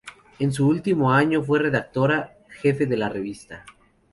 En 0.39 0.51
su 0.51 0.67
último 0.67 1.13
año 1.13 1.43
fue 1.43 1.59
redactora 1.59 2.35
jefe 2.49 2.87
de 2.87 2.97
la 2.97 3.07
revista. 3.07 3.63